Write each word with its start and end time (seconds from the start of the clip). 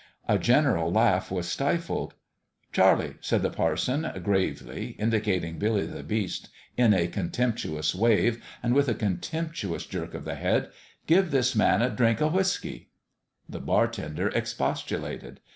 A 0.27 0.39
general 0.39 0.91
laugh 0.91 1.29
was 1.29 1.47
stifled." 1.47 2.15
Charlie," 2.73 3.17
said 3.21 3.43
the 3.43 3.51
parson, 3.51 4.09
gravely, 4.23 4.95
indicating 4.97 5.59
Billy 5.59 5.85
the 5.85 6.01
Beast 6.01 6.49
in 6.75 6.91
a 6.91 7.05
contemptuous 7.05 7.93
wave 7.93 8.43
and 8.63 8.73
with 8.73 8.89
a 8.89 8.95
contemptuous 8.95 9.85
jerk 9.85 10.15
of 10.15 10.25
the 10.25 10.33
head," 10.33 10.71
give 11.05 11.29
this 11.29 11.55
man 11.55 11.83
a 11.83 11.91
drink 11.91 12.19
of 12.19 12.33
whiskey." 12.33 12.89
The 13.47 13.61
bartender 13.61 14.29
expostulated. 14.29 15.39